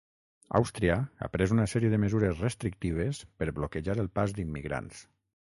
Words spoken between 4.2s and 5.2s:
d’immigrants.